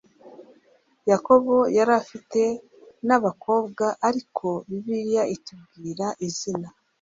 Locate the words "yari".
1.77-1.91